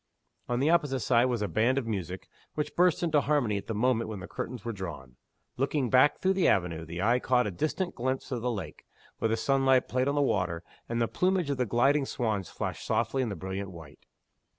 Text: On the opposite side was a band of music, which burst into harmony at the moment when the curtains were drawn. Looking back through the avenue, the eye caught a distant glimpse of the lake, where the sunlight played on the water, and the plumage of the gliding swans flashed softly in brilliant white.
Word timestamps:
On 0.49 0.59
the 0.59 0.71
opposite 0.71 1.01
side 1.01 1.25
was 1.25 1.43
a 1.43 1.47
band 1.47 1.77
of 1.77 1.85
music, 1.85 2.27
which 2.55 2.75
burst 2.75 3.03
into 3.03 3.21
harmony 3.21 3.55
at 3.57 3.67
the 3.67 3.75
moment 3.75 4.09
when 4.09 4.19
the 4.19 4.27
curtains 4.27 4.65
were 4.65 4.71
drawn. 4.73 5.15
Looking 5.57 5.91
back 5.91 6.17
through 6.17 6.33
the 6.33 6.47
avenue, 6.47 6.85
the 6.85 7.03
eye 7.03 7.19
caught 7.19 7.45
a 7.45 7.51
distant 7.51 7.93
glimpse 7.93 8.31
of 8.31 8.41
the 8.41 8.49
lake, 8.49 8.87
where 9.19 9.29
the 9.29 9.37
sunlight 9.37 9.87
played 9.87 10.07
on 10.07 10.15
the 10.15 10.21
water, 10.23 10.63
and 10.89 10.99
the 10.99 11.07
plumage 11.07 11.51
of 11.51 11.57
the 11.57 11.67
gliding 11.67 12.07
swans 12.07 12.49
flashed 12.49 12.83
softly 12.83 13.21
in 13.21 13.29
brilliant 13.35 13.69
white. 13.69 14.07